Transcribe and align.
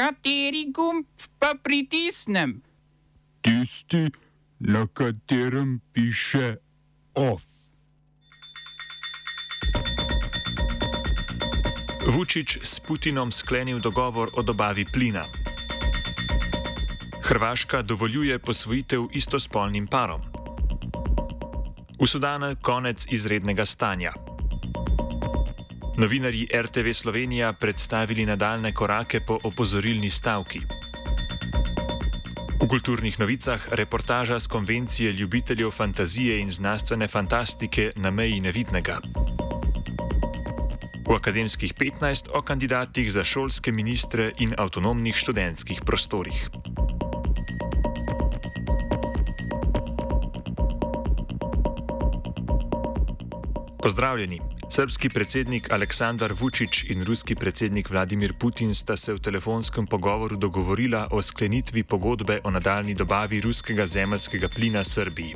Kateri 0.00 0.72
gumb 0.72 1.04
pa 1.38 1.54
pritisnem? 1.62 2.62
Tisti, 3.40 4.08
na 4.58 4.86
katerem 4.86 5.80
piše 5.92 6.56
OF. 7.14 7.42
Vučić 12.06 12.58
s 12.62 12.80
Putinom 12.80 13.32
sklenil 13.32 13.80
dogovor 13.80 14.30
o 14.36 14.42
dobavi 14.42 14.84
plina. 14.92 15.24
Hrvaška 17.22 17.82
dovoljuje 17.82 18.38
posvojitev 18.38 19.06
istospolnim 19.12 19.86
parom. 19.86 20.20
V 22.00 22.06
Sudanu 22.06 22.56
konec 22.62 23.06
izrednega 23.12 23.64
stanja. 23.64 24.12
Novinarji 26.00 26.48
RTV 26.54 26.92
Slovenija 26.92 27.52
predstavili 27.52 28.26
nadaljne 28.26 28.72
korake 28.74 29.20
po 29.20 29.38
opozorilni 29.44 30.10
stavki. 30.10 30.60
V 32.62 32.68
kulturnih 32.68 33.20
novicah 33.20 33.68
reportaža 33.72 34.38
z 34.38 34.46
konvencije 34.46 35.12
ljubiteljev 35.12 35.70
fantazije 35.70 36.40
in 36.40 36.50
znanstvene 36.50 37.08
fantastike 37.08 37.92
na 37.96 38.10
meji 38.10 38.40
nevidnega. 38.40 39.00
V 41.08 41.14
akademskih 41.14 41.74
15 41.74 42.30
o 42.34 42.42
kandidatih 42.42 43.12
za 43.12 43.24
šolske 43.24 43.72
ministre 43.72 44.32
in 44.38 44.54
avtonomnih 44.58 45.16
študentskih 45.16 45.80
prostorih. 45.84 46.48
Pozdravljeni. 53.82 54.59
Srpski 54.70 55.08
predsednik 55.08 55.72
Aleksandar 55.72 56.32
Vučić 56.32 56.84
in 56.90 57.02
ruski 57.02 57.34
predsednik 57.34 57.90
Vladimir 57.90 58.32
Putin 58.40 58.74
sta 58.74 58.96
se 58.96 59.12
v 59.14 59.18
telefonskem 59.18 59.86
pogovoru 59.86 60.36
dogovorila 60.36 61.08
o 61.10 61.22
sklenitvi 61.22 61.82
pogodbe 61.82 62.40
o 62.44 62.50
nadaljni 62.50 62.94
dobavi 62.94 63.40
ruskega 63.40 63.86
zemljskega 63.86 64.48
plina 64.48 64.84
Srbiji. 64.84 65.34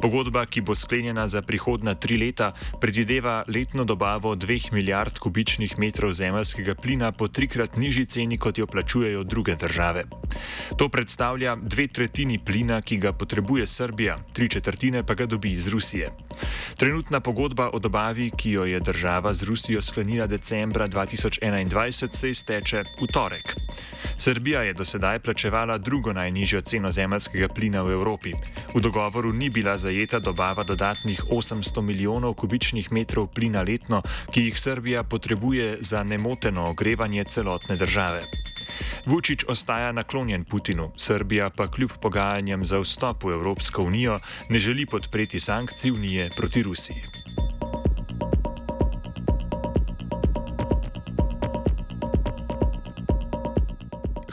Pogodba, 0.00 0.46
ki 0.46 0.60
bo 0.60 0.74
sklenjena 0.74 1.28
za 1.28 1.42
prihodna 1.42 1.94
tri 1.94 2.16
leta, 2.16 2.52
predvideva 2.80 3.44
letno 3.48 3.84
dobavo 3.84 4.34
2 4.36 4.72
milijard 4.72 5.18
kubičnih 5.18 5.78
metrov 5.78 6.12
zemljskega 6.12 6.74
plina 6.74 7.12
po 7.12 7.28
trikrat 7.28 7.76
nižji 7.76 8.06
ceni, 8.06 8.38
kot 8.38 8.58
jo 8.58 8.66
plačujejo 8.66 9.24
druge 9.24 9.56
države. 9.56 10.04
To 10.76 10.88
predstavlja 10.88 11.56
dve 11.56 11.86
tretjini 11.86 12.38
plina, 12.38 12.82
ki 12.82 12.96
ga 12.96 13.12
potrebuje 13.12 13.66
Srbija, 13.66 14.18
tri 14.32 14.48
četrtine 14.48 15.02
pa 15.02 15.14
ga 15.14 15.26
dobi 15.26 15.50
iz 15.50 15.68
Rusije. 15.68 16.10
Trenutna 16.76 17.20
pogodba 17.20 17.70
o 17.72 17.78
dobavi, 17.78 18.30
ki 18.36 18.50
jo 18.50 18.64
je 18.64 18.80
država 18.80 19.34
z 19.34 19.42
Rusijo 19.42 19.82
sklenila 19.82 20.26
decembra 20.26 20.88
2021, 20.88 22.14
se 22.14 22.30
izteče 22.30 22.84
v 23.00 23.06
torek. 23.12 23.54
Srbija 24.18 24.62
je 24.62 24.72
do 24.74 24.84
sedaj 24.84 25.18
plačevala 25.18 25.78
drugo 25.78 26.12
najnižjo 26.12 26.60
ceno 26.60 26.90
zemljskega 26.90 27.48
plina 27.48 27.82
v 27.82 27.92
Evropi. 27.92 28.32
V 28.74 28.80
dogovoru 28.80 29.32
ni 29.32 29.50
bila 29.50 29.78
zajeta 29.78 30.18
dobava 30.18 30.62
dodatnih 30.64 31.22
800 31.30 31.82
milijonov 31.82 32.34
kubičnih 32.34 32.92
metrov 32.92 33.26
plina 33.26 33.62
letno, 33.62 34.02
ki 34.30 34.40
jih 34.40 34.60
Srbija 34.60 35.02
potrebuje 35.02 35.78
za 35.80 36.02
nemoteno 36.02 36.70
ogrevanje 36.70 37.24
celotne 37.24 37.76
države. 37.76 38.22
Vučić 39.06 39.44
ostaja 39.48 39.92
naklonjen 39.92 40.44
Putinu, 40.44 40.92
Srbija 40.96 41.50
pa 41.50 41.70
kljub 41.70 41.90
pogajanjem 42.00 42.64
za 42.64 42.78
vstop 42.80 43.24
v 43.24 43.32
Evropsko 43.32 43.82
unijo 43.82 44.18
ne 44.50 44.58
želi 44.58 44.86
podpreti 44.86 45.40
sankcij 45.40 45.90
Unije 45.90 46.30
proti 46.36 46.62
Rusiji. 46.62 47.02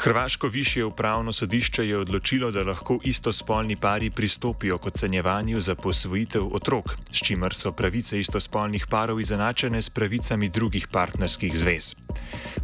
Hrvaško 0.02 0.48
višje 0.48 0.86
upravno 0.86 1.34
sodišče 1.34 1.88
je 1.88 1.98
odločilo, 1.98 2.52
da 2.52 2.64
lahko 2.64 3.00
istospolni 3.04 3.76
pari 3.76 4.10
pristopijo 4.10 4.78
k 4.78 4.86
ocenjevanju 4.86 5.60
za 5.60 5.76
posvojitev 5.76 6.48
otrok, 6.56 6.96
s 7.12 7.18
čimer 7.18 7.54
so 7.54 7.72
pravice 7.72 8.20
istospolnih 8.20 8.88
parov 8.90 9.20
izenačene 9.22 9.82
s 9.82 9.90
pravicami 9.90 10.50
drugih 10.50 10.88
partnerskih 10.88 11.58
zvez. 11.60 11.96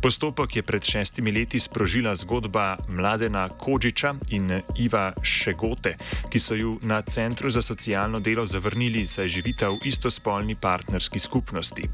Postopek 0.01 0.55
je 0.55 0.63
pred 0.63 0.83
šestimi 0.83 1.31
leti 1.31 1.59
sprožila 1.59 2.15
zgodba 2.15 2.77
Mladena 2.87 3.49
Kođiča 3.49 4.13
in 4.29 4.61
Iva 4.77 5.13
Šegote, 5.21 5.95
ki 6.29 6.39
so 6.39 6.55
ju 6.55 6.79
na 6.81 7.01
Centru 7.01 7.51
za 7.51 7.61
socialno 7.61 8.19
delo 8.19 8.45
zavrnili, 8.45 9.07
saj 9.07 9.27
živita 9.27 9.69
v 9.69 9.79
istospolni 9.85 10.55
partnerski 10.55 11.19
skupnosti. 11.19 11.89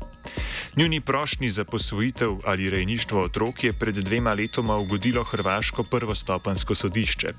Njuni 0.78 1.02
prošnji 1.02 1.50
za 1.50 1.64
posvojitev 1.64 2.38
ali 2.46 2.70
rejništvo 2.70 3.22
otrok 3.24 3.64
je 3.64 3.74
pred 3.74 3.96
dvema 3.96 4.34
letoma 4.34 4.78
ugodilo 4.78 5.24
Hrvaško 5.24 5.84
prvostopansko 5.84 6.76
sodišče. 6.76 7.34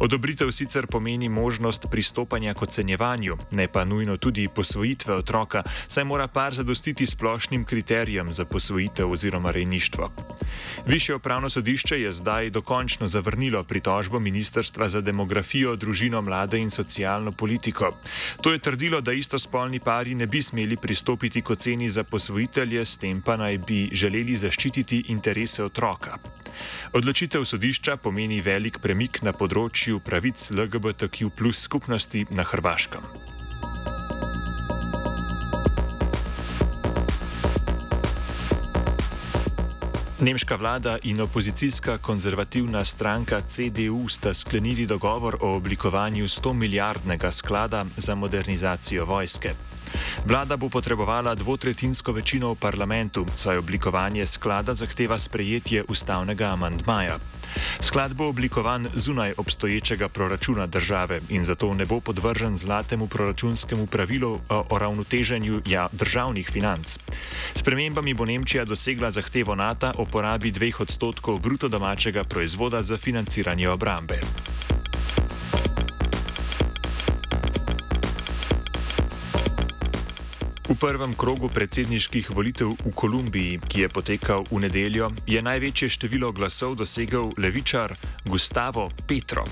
Odobritev 0.00 0.50
sicer 0.50 0.86
pomeni 0.86 1.28
možnost 1.28 1.86
pristopanja 1.90 2.54
k 2.54 2.62
ocenjevanju, 2.62 3.36
ne 3.50 3.68
pa 3.68 3.84
nujno 3.84 4.16
tudi 4.16 4.48
posvojitve 4.48 5.14
otroka, 5.14 5.62
saj 5.88 6.04
mora 6.04 6.28
par 6.28 6.54
zadostiti 6.54 7.06
splošnim 7.06 7.64
kriterijem 7.64 8.32
za 8.32 8.44
posvojitev 8.44 9.10
oziroma 9.10 9.37
rejništvo. 9.46 10.10
Više 10.86 11.14
upravno 11.14 11.50
sodišče 11.50 12.00
je 12.00 12.12
zdaj 12.12 12.50
dokončno 12.50 13.06
zavrnilo 13.06 13.64
pritožbo 13.64 14.20
Ministrstva 14.20 14.88
za 14.88 15.00
demografijo, 15.00 15.76
družino, 15.76 16.22
mlade 16.22 16.58
in 16.58 16.70
socialno 16.70 17.32
politiko. 17.32 17.96
To 18.42 18.52
je 18.52 18.58
trdilo, 18.58 19.00
da 19.00 19.12
istospolni 19.12 19.80
pari 19.80 20.14
ne 20.14 20.26
bi 20.26 20.42
smeli 20.42 20.76
pristopiti 20.76 21.42
k 21.42 21.50
oceni 21.50 21.90
za 21.90 22.04
posvojitelje, 22.04 22.84
s 22.84 22.98
tem 22.98 23.22
pa 23.22 23.36
naj 23.36 23.58
bi 23.58 23.88
želeli 23.92 24.38
zaščititi 24.38 25.04
interese 25.08 25.64
otroka. 25.64 26.18
Odločitev 26.92 27.44
sodišča 27.44 27.96
pomeni 27.96 28.40
velik 28.40 28.78
premik 28.82 29.22
na 29.22 29.32
področju 29.32 30.00
pravic 30.00 30.50
LGBTQ 30.50 31.30
plus 31.30 31.60
skupnosti 31.60 32.26
na 32.30 32.44
Hrvaškem. 32.44 33.27
Nemška 40.20 40.56
vlada 40.56 40.98
in 41.02 41.20
opozicijska 41.20 41.98
konzervativna 41.98 42.84
stranka 42.84 43.40
CDU 43.40 44.08
sta 44.08 44.34
sklenili 44.34 44.86
dogovor 44.86 45.36
o 45.40 45.56
oblikovanju 45.56 46.24
100 46.24 46.52
milijardnega 46.52 47.30
sklada 47.30 47.84
za 47.96 48.14
modernizacijo 48.14 49.04
vojske. 49.04 49.50
Vlada 50.24 50.56
bo 50.56 50.68
potrebovala 50.68 51.34
dvotretinsko 51.34 52.12
večino 52.12 52.52
v 52.52 52.54
parlamentu, 52.54 53.26
saj 53.36 53.56
oblikovanje 53.56 54.26
sklada 54.26 54.74
zahteva 54.74 55.18
sprejetje 55.18 55.84
ustavnega 55.88 56.52
amandmaja. 56.52 57.18
Sklad 57.80 58.14
bo 58.14 58.28
oblikovan 58.28 58.88
zunaj 58.94 59.34
obstoječega 59.36 60.08
proračuna 60.08 60.66
države 60.66 61.20
in 61.28 61.44
zato 61.44 61.74
ne 61.74 61.86
bo 61.86 62.00
podvržen 62.00 62.56
zlatemu 62.56 63.06
proračunskemu 63.06 63.86
pravilu 63.86 64.40
o 64.48 64.78
ravnoteženju 64.78 65.62
ja, 65.66 65.88
državnih 65.92 66.50
financ. 66.50 66.98
S 67.54 67.62
premembami 67.62 68.14
bo 68.14 68.24
Nemčija 68.24 68.64
dosegla 68.64 69.10
zahtevo 69.10 69.54
NATO 69.54 69.92
o 69.96 70.04
porabi 70.04 70.50
dveh 70.50 70.80
odstotkov 70.80 71.40
bruto 71.40 71.68
domačega 71.68 72.24
proizvoda 72.24 72.82
za 72.82 72.96
financiranje 72.96 73.68
obrambe. 73.68 74.20
V 80.68 80.76
prvem 80.76 81.14
krogu 81.16 81.48
predsedniških 81.48 82.28
volitev 82.36 82.76
v 82.84 82.90
Kolumbiji, 82.92 83.56
ki 83.72 83.80
je 83.80 83.88
potekal 83.88 84.44
v 84.52 84.60
nedeljo, 84.60 85.08
je 85.24 85.40
največje 85.40 85.88
število 85.88 86.28
glasov 86.36 86.76
dosegel 86.76 87.32
levičar 87.40 87.96
Gustavo 88.28 88.92
Petro. 89.08 89.48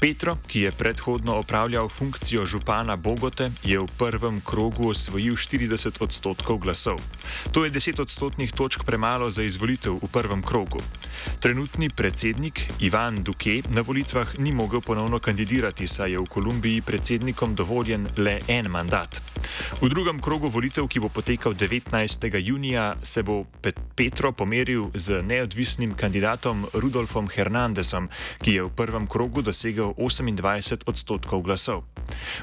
Petro, 0.00 0.36
ki 0.46 0.60
je 0.60 0.70
predhodno 0.70 1.34
opravljal 1.36 1.88
funkcijo 1.88 2.46
župana 2.46 2.96
Bogote, 2.96 3.50
je 3.64 3.78
v 3.78 3.86
prvem 3.98 4.40
krogu 4.40 4.88
osvojil 4.88 5.34
40 5.34 5.98
odstotkov 6.00 6.58
glasov. 6.58 7.02
To 7.50 7.64
je 7.64 7.70
10 7.70 8.00
odstotnih 8.00 8.52
točk 8.52 8.84
premalo 8.86 9.30
za 9.30 9.42
izvolitev 9.42 9.98
v 9.98 10.06
prvem 10.06 10.42
krogu. 10.42 10.78
Trenutni 11.40 11.90
predsednik 11.90 12.62
Ivan 12.78 13.22
Duque 13.26 13.62
na 13.74 13.82
volitvah 13.82 14.38
ni 14.38 14.52
mogel 14.52 14.80
ponovno 14.80 15.18
kandidirati, 15.18 15.88
saj 15.88 16.12
je 16.12 16.18
v 16.18 16.30
Kolumbiji 16.30 16.80
predsednikom 16.80 17.54
dovoljen 17.54 18.06
le 18.16 18.38
en 18.46 18.70
mandat. 18.70 19.18
V 19.82 19.88
drugem 19.88 20.20
krogu 20.22 20.46
volitev, 20.48 20.86
ki 20.86 21.00
bo 21.00 21.08
potekal 21.08 21.54
19. 21.54 22.38
junija, 22.38 22.94
se 23.02 23.22
bo 23.22 23.44
Petro 23.96 24.32
pomeril 24.32 24.90
z 24.94 25.22
neodvisnim 25.22 25.94
kandidatom 25.94 26.66
Rudolfom 26.72 27.28
Hernandezom, 27.28 28.08
ki 28.38 28.54
je 28.54 28.62
v 28.62 28.70
prvem 28.70 29.06
krogu 29.10 29.42
dosegel 29.42 29.87
28 29.96 30.84
odstotkov 30.86 31.42
glasov. 31.42 31.84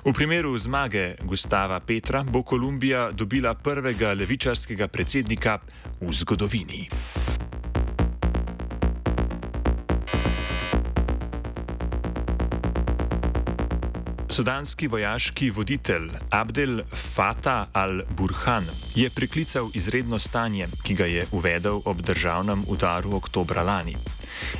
V 0.06 0.14
primeru 0.14 0.58
zmage 0.58 1.16
Gustava 1.24 1.80
Petra 1.80 2.24
bo 2.24 2.44
Kolumbija 2.44 3.12
dobila 3.12 3.54
prvega 3.54 4.14
levičarskega 4.14 4.88
predsednika 4.88 5.60
v 6.02 6.14
zgodovini. 6.14 6.90
Sudanski 14.36 14.88
vojaški 14.88 15.50
voditelj 15.50 16.10
Abdel 16.32 16.82
Fattah 16.92 17.68
al-Burhan 17.74 18.66
je 18.96 19.10
priklical 19.10 19.70
izredno 19.74 20.20
stanje, 20.20 20.68
ki 20.84 20.96
ga 20.96 21.06
je 21.06 21.26
uvedel 21.32 21.80
ob 21.86 22.02
državnem 22.02 22.66
udaru 22.68 23.16
oktobra 23.16 23.64
lani. 23.64 23.96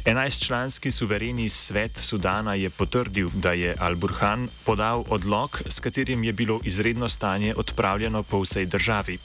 Enajstčlanski 0.06 0.92
suvereni 0.92 1.50
svet 1.50 1.98
Sudana 1.98 2.54
je 2.54 2.70
potrdil, 2.70 3.30
da 3.34 3.52
je 3.52 3.76
Al-Burhan 3.80 4.48
podal 4.64 5.04
odlog, 5.10 5.62
s 5.70 5.80
katerim 5.80 6.24
je 6.24 6.34
bilo 6.34 6.60
izredno 6.64 7.10
stanje 7.10 7.54
odpravljeno 7.58 8.24
po 8.24 8.42
vsej 8.42 8.66
državi. 8.66 9.18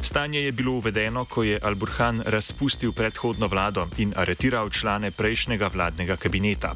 Stanje 0.00 0.40
je 0.40 0.52
bilo 0.52 0.72
uvedeno, 0.72 1.24
ko 1.24 1.42
je 1.42 1.60
Al-Burhan 1.60 2.22
razpustil 2.26 2.92
predhodno 2.92 3.46
vlado 3.46 3.88
in 3.96 4.12
aretiral 4.16 4.70
člane 4.70 5.10
prejšnjega 5.10 5.70
vladnega 5.74 6.16
kabineta. 6.16 6.74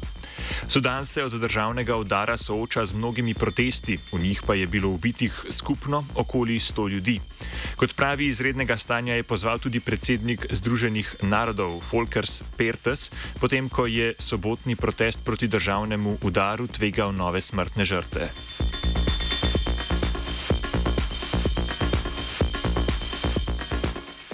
Sudan 0.67 1.05
se 1.05 1.23
od 1.23 1.31
državnega 1.31 1.95
udara 1.97 2.37
sooča 2.37 2.85
z 2.85 2.93
mnogimi 2.93 3.33
protesti, 3.33 3.97
v 4.11 4.19
njih 4.19 4.41
pa 4.47 4.55
je 4.55 4.67
bilo 4.67 4.89
ubitih 4.89 5.45
skupno 5.49 6.05
okoli 6.15 6.59
100 6.59 6.89
ljudi. 6.89 7.19
Kot 7.75 7.95
pravi, 7.95 8.27
izrednega 8.27 8.77
stanja 8.77 9.15
je 9.15 9.23
pozval 9.23 9.59
tudi 9.59 9.79
predsednik 9.79 10.45
Združenih 10.49 11.15
narodov 11.21 11.81
Folkers 11.89 12.41
Pertes, 12.57 13.11
potem 13.39 13.69
ko 13.69 13.85
je 13.85 14.13
sobotni 14.19 14.75
protest 14.75 15.25
proti 15.25 15.47
državnemu 15.47 16.17
udaru 16.21 16.67
tvegal 16.67 17.13
nove 17.15 17.41
smrtne 17.41 17.85
žrtve. 17.85 18.29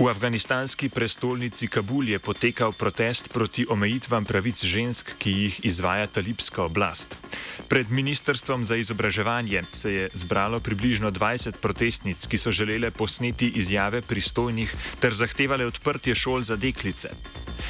V 0.04 0.12
afganistanski 0.12 0.92
prestolnici 0.92 1.72
Kabul 1.72 2.12
je 2.12 2.20
potekal 2.20 2.76
protest 2.76 3.32
proti 3.32 3.64
omejitvam 3.64 4.28
pravic 4.28 4.60
žensk, 4.60 5.16
ki 5.16 5.32
jih 5.32 5.60
izvaja 5.64 6.12
talibska 6.12 6.60
oblast. 6.68 7.16
Pred 7.72 7.88
ministrstvom 7.88 8.68
za 8.68 8.76
izobraževanje 8.76 9.64
se 9.72 9.94
je 9.94 10.10
zbralo 10.14 10.60
približno 10.60 11.08
20 11.08 11.56
protestnic, 11.64 12.20
ki 12.28 12.38
so 12.38 12.52
želele 12.52 12.92
posneti 12.92 13.48
izjave 13.56 14.02
pristojnih 14.02 14.76
ter 15.00 15.16
zahtevale 15.16 15.66
odprtje 15.72 16.16
šol 16.16 16.44
za 16.44 16.60
deklice. 16.60 17.16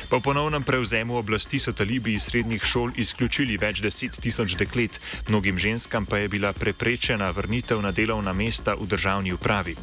Po 0.09 0.19
ponovnem 0.19 0.63
prevzemu 0.63 1.17
oblasti 1.17 1.59
so 1.59 1.73
talibi 1.73 2.13
iz 2.13 2.23
srednjih 2.29 2.63
šol 2.63 2.91
izključili 2.95 3.57
več 3.57 3.81
deset 3.81 4.17
tisoč 4.21 4.55
deklet, 4.59 4.99
mnogim 5.27 5.57
ženskam 5.57 6.05
pa 6.05 6.17
je 6.17 6.27
bila 6.27 6.53
preprečena 6.53 7.31
vrnitev 7.31 7.81
na 7.81 7.91
delovna 7.91 8.33
mesta 8.33 8.75
v 8.75 8.87
državni 8.87 9.33
upravi. 9.33 9.75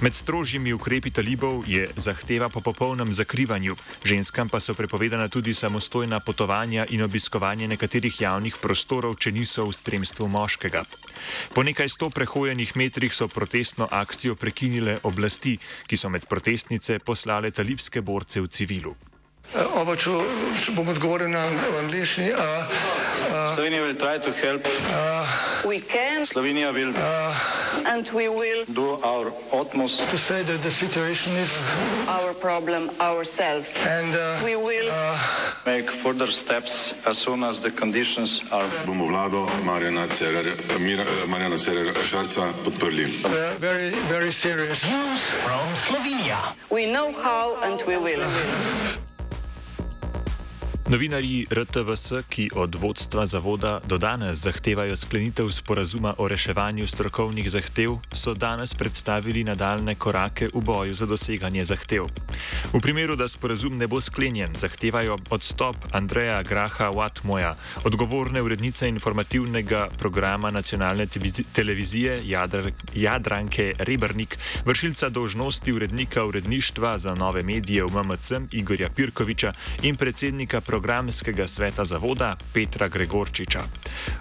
Med 0.00 0.14
strožjimi 0.14 0.72
ukrepi 0.72 1.10
talibov 1.10 1.64
je 1.66 1.88
zahteva 1.96 2.48
po 2.48 2.60
popolnem 2.60 3.14
zakrivanju, 3.14 3.76
ženskam 4.04 4.48
pa 4.48 4.60
so 4.60 4.74
prepovedana 4.74 5.28
tudi 5.28 5.54
samostojna 5.54 6.20
potovanja 6.20 6.86
in 6.90 7.02
obiskovanje 7.02 7.68
nekaterih 7.68 8.20
javnih 8.20 8.56
prostorov, 8.62 9.16
če 9.16 9.32
niso 9.32 9.66
v 9.66 9.72
spremstvu 9.72 10.28
moškega. 10.28 10.84
Po 11.54 11.62
nekaj 11.62 11.88
sto 11.88 12.10
prehojenih 12.10 12.76
metrih 12.76 13.14
so 13.14 13.28
protestno 13.28 13.88
akcijo 13.90 14.34
prekinile 14.34 14.98
oblasti, 15.02 15.58
ki 15.86 15.96
so 15.96 16.10
med 16.10 16.26
protestnice 16.26 16.98
poslale 16.98 17.50
talibske 17.50 18.02
borce 18.02 18.40
v 18.40 18.48
civilu. 18.48 19.11
Oba, 19.52 19.96
če 20.00 20.12
bom 20.72 20.88
odgovoril 20.88 21.28
na 21.28 21.42
angliški. 21.82 22.30
Slovenija 23.52 23.82
will 23.84 23.98
try 24.00 24.16
to 24.16 24.32
help. 24.32 24.64
Uh, 24.88 25.28
we 25.68 25.80
can. 25.80 26.24
Slovenija 26.24 26.72
will. 26.72 26.94
Uh, 26.96 27.36
and 27.84 28.08
we 28.16 28.28
will. 28.28 28.64
Do 28.72 28.96
our 29.04 29.32
utmost. 29.52 30.08
To 30.08 30.16
say 30.16 30.42
that 30.42 30.62
the 30.62 30.70
situation 30.70 31.36
is. 31.36 31.52
Our 32.08 32.32
problem 32.32 32.90
ourselves. 32.98 33.76
And 33.84 34.16
uh, 34.16 34.40
we 34.44 34.56
will. 34.56 34.88
Uh, 34.88 35.18
make 35.66 35.90
further 35.90 36.30
steps 36.30 36.94
as 37.04 37.18
soon 37.18 37.44
as 37.44 37.60
the 37.60 37.70
conditions 37.70 38.42
are. 38.50 38.68
Bomo 38.86 39.06
vlado 39.12 39.46
Marjana 39.68 40.08
Cerer, 40.08 40.56
Marjana 41.28 41.58
Cerer 41.58 41.92
Šarca 42.08 42.52
podprli. 42.64 43.04
Uh, 43.24 43.54
very, 43.60 43.90
very 44.08 44.32
serious. 44.32 44.80
From 45.44 45.68
Slovenia. 45.76 46.56
We 46.70 46.86
know 46.86 47.12
how 47.12 47.56
and 47.62 47.82
we 47.86 47.98
will. 47.98 48.24
Novinarji 50.92 51.46
RTVS, 51.50 52.12
ki 52.28 52.50
od 52.54 52.74
vodstva 52.74 53.26
zavoda 53.26 53.80
do 53.88 53.98
danes 53.98 54.38
zahtevajo 54.38 54.96
sklenitev 54.96 55.48
sporazuma 55.50 56.14
o 56.18 56.28
reševanju 56.28 56.86
strokovnih 56.86 57.50
zahtev, 57.50 57.96
so 58.12 58.34
danes 58.34 58.74
predstavili 58.74 59.44
nadaljne 59.44 59.94
korake 59.94 60.50
v 60.54 60.60
boju 60.60 60.94
za 60.94 61.06
doseganje 61.06 61.64
zahtev. 61.64 62.04
V 62.72 62.80
primeru, 62.80 63.16
da 63.16 63.28
sporazum 63.28 63.78
ne 63.78 63.86
bo 63.86 64.00
sklenjen, 64.00 64.52
zahtevajo 64.58 65.16
odstop 65.30 65.76
Andreja 65.92 66.42
Graha 66.42 66.90
Watmoja, 66.92 67.54
odgovorne 67.84 68.42
urednice 68.42 68.88
informativnega 68.88 69.88
programa 69.98 70.50
nacionalne 70.50 71.06
televizije 71.52 72.20
Jadr 72.24 72.70
Jadranke 72.94 73.72
Rebrnik, 73.78 74.38
vršilca 74.64 75.08
dožnosti 75.08 75.72
urednika 75.72 76.24
uredništva 76.24 76.98
za 76.98 77.14
nove 77.14 77.42
medije 77.42 77.84
v 77.84 78.04
MMC 78.04 78.32
Igorja 78.50 78.90
Pirkoviča 78.90 79.52
in 79.82 79.96
predsednika 79.96 80.60
programa 80.60 80.81
programskega 80.82 81.48
sveta 81.48 81.84
zavoda 81.84 82.36
Petra 82.54 82.88
Gregorčiča. 82.88 83.62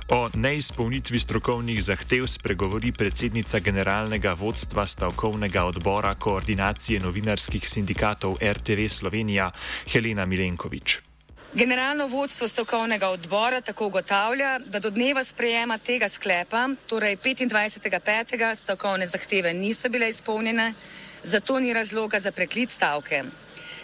O 0.09 0.29
neizpolnitvi 0.33 1.19
strokovnih 1.19 1.83
zahtev 1.83 2.27
spregovori 2.27 2.91
predsednica 2.91 3.59
generalnega 3.59 4.33
vodstva 4.33 4.85
stavkovnega 4.85 5.63
odbora 5.65 6.13
koordinacije 6.15 6.99
novinarskih 6.99 7.69
sindikatov 7.69 8.37
RTV 8.37 8.87
Slovenija 8.89 9.51
Helena 9.89 10.25
Milenkovič. 10.25 10.99
Generalno 11.53 12.07
vodstvo 12.07 12.47
stavkovnega 12.47 13.09
odbora 13.09 13.61
tako 13.61 13.87
ugotavlja, 13.87 14.59
da 14.59 14.79
do 14.79 14.89
dneva 14.89 15.23
sprejema 15.23 15.77
tega 15.77 16.09
sklepa, 16.09 16.69
torej 16.87 17.17
25.5. 17.17 18.55
stavkovne 18.55 19.07
zahteve 19.07 19.53
niso 19.53 19.89
bile 19.89 20.09
izpolnjene, 20.09 20.73
zato 21.23 21.59
ni 21.59 21.73
razloga 21.73 22.19
za 22.19 22.31
preklic 22.31 22.71
stavke. 22.71 23.23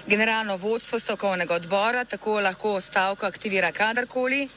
Generalno 0.07 0.55
vodstvo 0.55 0.99
stavkovnega 0.99 1.53
odbora 1.53 2.05
tako 2.05 2.39
lahko 2.39 2.81
stavko 2.81 3.25
aktivira 3.25 3.71
kadarkoli, 3.71 4.47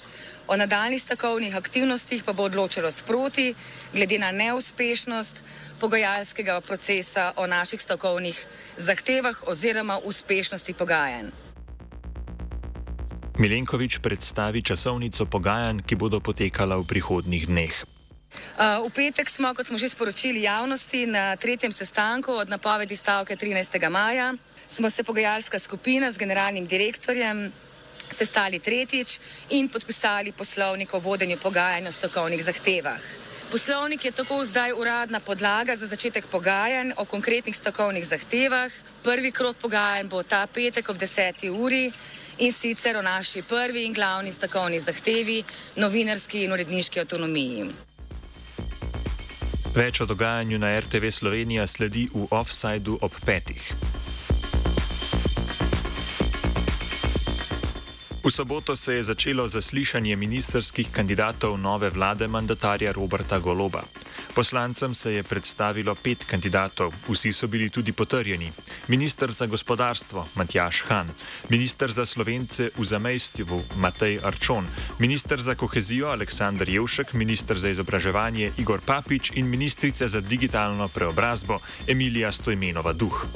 o 0.47 0.57
nadaljnih 0.57 1.03
stavkovnih 1.03 1.57
aktivnostih 1.57 2.23
pa 2.25 2.33
bo 2.33 2.43
odločilo 2.43 2.91
sproti, 2.91 3.55
glede 3.93 4.19
na 4.19 4.31
neuspešnost 4.33 5.43
pogajalskega 5.81 6.61
procesa 6.61 7.33
o 7.37 7.47
naših 7.47 7.83
stavkovnih 7.83 8.47
zahtevah 8.77 9.43
oziroma 9.47 9.99
uspešnosti 10.05 10.73
pogajanj. 10.73 11.27
Milenkovič 13.39 13.99
predstavi 13.99 14.63
časovnico 14.63 15.27
pogajanj, 15.27 15.83
ki 15.83 15.97
bodo 15.97 16.21
potekala 16.21 16.77
v 16.77 16.87
prihodnih 16.87 17.47
dneh. 17.47 17.75
Uh, 18.55 18.87
v 18.87 18.91
petek 18.95 19.27
smo, 19.29 19.51
kot 19.55 19.67
smo 19.67 19.79
že 19.79 19.89
sporočili 19.89 20.43
javnosti, 20.43 21.07
na 21.07 21.35
tretjem 21.37 21.73
sestanku 21.73 22.31
od 22.31 22.49
napovedi 22.49 22.97
stavke 22.97 23.37
13. 23.37 23.91
maja 23.91 24.35
smo 24.71 24.91
se 24.91 25.05
pogajalska 25.05 25.59
skupina 25.59 26.13
z 26.13 26.19
generalnim 26.19 26.67
direktorjem 26.67 27.53
sestali 28.11 28.59
tretjič 28.59 29.19
in 29.51 29.69
podpisali 29.69 30.33
poslovnik 30.33 30.95
o 30.95 30.99
vodenju 30.99 31.37
pogajanj 31.37 31.89
o 31.89 31.93
strokovnih 31.93 32.45
zahtevah. 32.45 33.01
Poslovnik 33.51 34.05
je 34.05 34.13
tako 34.13 34.45
zdaj 34.45 34.73
uradna 34.73 35.21
podlaga 35.21 35.77
za 35.77 35.87
začetek 35.87 36.27
pogajanj 36.27 36.93
o 36.97 37.05
konkretnih 37.05 37.57
strokovnih 37.57 38.07
zahtevah. 38.07 38.71
Prvi 39.03 39.31
krok 39.31 39.57
pogajanj 39.57 40.09
bo 40.09 40.23
ta 40.23 40.47
petek 40.47 40.89
ob 40.89 40.97
10. 40.97 41.51
uri 41.51 41.93
in 42.39 42.53
sicer 42.53 42.97
o 42.97 43.03
naši 43.03 43.43
prvi 43.43 43.85
in 43.85 43.93
glavni 43.93 44.33
strokovni 44.33 44.81
zahtevi, 44.81 45.43
novinarski 45.77 46.45
in 46.45 46.53
uredniški 46.53 47.01
avtonomiji. 47.01 47.71
Več 49.75 50.01
o 50.01 50.07
dogajanju 50.07 50.59
na 50.59 50.81
RTV 50.81 51.11
Slovenija 51.11 51.67
sledi 51.67 52.09
v 52.15 52.27
offsajdu 52.31 52.99
ob 53.03 53.13
petih. 53.27 53.90
V 58.21 58.31
soboto 58.31 58.77
se 58.77 58.95
je 58.95 59.05
začelo 59.05 59.49
zaslišanje 59.49 60.17
ministerskih 60.17 60.93
kandidatov 60.93 61.57
nove 61.57 61.91
vlade 61.91 62.29
mandatarja 62.29 62.93
Roberta 62.93 63.39
Goloba. 63.39 63.81
Poslancem 64.35 64.95
se 64.95 65.13
je 65.13 65.23
predstavilo 65.23 65.95
pet 65.95 66.25
kandidatov, 66.25 66.93
vsi 67.09 67.33
so 67.33 67.49
bili 67.49 67.71
tudi 67.71 67.93
potrjeni. 67.93 68.53
Ministr 68.89 69.33
za 69.33 69.47
gospodarstvo 69.47 70.27
Matjaš 70.35 70.83
Han, 70.89 71.09
ministr 71.49 71.93
za 71.93 72.07
slovence 72.07 72.71
v 72.77 72.85
zamestju 72.85 73.63
Matej 73.77 74.21
Arčon, 74.23 74.69
ministr 74.99 75.41
za 75.43 75.55
kohezijo 75.55 76.13
Aleksandr 76.13 76.69
Jevšek, 76.69 77.13
ministr 77.13 77.59
za 77.59 77.69
izobraževanje 77.69 78.53
Igor 78.59 78.81
Papič 78.85 79.33
in 79.35 79.49
ministrica 79.49 80.09
za 80.09 80.21
digitalno 80.21 80.89
preobrazbo 80.89 81.59
Emilija 81.89 82.33
Stojmenova 82.33 82.93
Duh. 82.93 83.27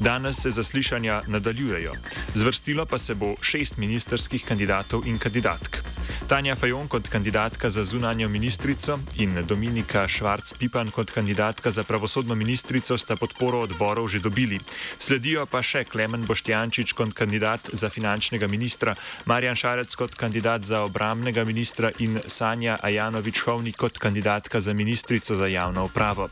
Danes 0.00 0.36
se 0.42 0.50
zaslišanja 0.50 1.22
nadaljujejo. 1.26 1.92
Zvrstilo 2.34 2.86
pa 2.86 2.98
se 2.98 3.14
bo 3.14 3.34
šest 3.42 3.76
ministerskih 3.76 4.44
kandidatov 4.44 5.06
in 5.06 5.18
kandidatk. 5.18 5.76
Tanja 6.28 6.56
Fajon 6.56 6.88
kot 6.88 7.08
kandidatka 7.08 7.70
za 7.70 7.84
zunanjo 7.84 8.28
ministrico 8.28 8.98
in 9.16 9.44
Dominika 9.48 10.08
Švarc-Pipan 10.08 10.90
kot 10.90 11.10
kandidatka 11.10 11.70
za 11.70 11.82
pravosodno 11.82 12.34
ministrico 12.34 12.98
sta 12.98 13.16
podporo 13.16 13.60
odborov 13.60 14.08
že 14.08 14.20
dobili. 14.20 14.60
Sledijo 14.98 15.46
pa 15.46 15.62
še 15.62 15.84
Klemen 15.84 16.26
Boštjančič 16.26 16.92
kot 16.92 17.14
kandidat 17.14 17.70
za 17.72 17.88
finančnega 17.88 18.46
ministra, 18.46 18.94
Marjan 19.24 19.56
Šarec 19.56 19.94
kot 19.94 20.14
kandidat 20.14 20.64
za 20.64 20.82
obramnega 20.84 21.44
ministra 21.44 21.90
in 21.98 22.20
Sanja 22.26 22.78
Ajanovič-Hovnik 22.82 23.76
kot 23.76 23.98
kandidatka 23.98 24.60
za 24.60 24.72
ministrico 24.72 25.34
za 25.34 25.46
javno 25.46 25.84
upravo. 25.84 26.28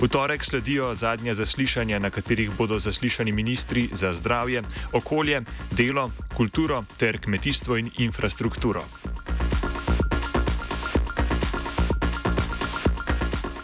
V 0.00 0.08
torek 0.08 0.44
sledijo 0.44 0.94
zadnja 0.94 1.34
zaslišanja, 1.34 1.98
na 1.98 2.10
katerih 2.10 2.50
bodo 2.58 2.78
zaslišani 2.78 3.32
ministri 3.32 3.88
za 3.92 4.12
zdravje, 4.12 4.62
okolje, 4.92 5.40
delo, 5.70 6.10
kulturo 6.34 6.84
ter 6.96 7.20
kmetijstvo 7.20 7.76
in 7.76 7.90
infrastrukturo. 7.98 8.84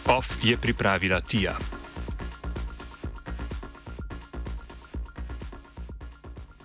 OF 0.05 0.37
je 0.43 0.57
pripravila 0.57 1.21
Tija. 1.21 1.78